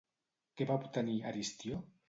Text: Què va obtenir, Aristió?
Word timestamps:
Què 0.61 0.67
va 0.71 0.79
obtenir, 0.81 1.19
Aristió? 1.33 1.83